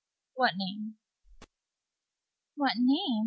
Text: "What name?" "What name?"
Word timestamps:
"What 0.33 0.53
name?" 0.57 0.95
"What 2.55 2.73
name?" 2.75 3.19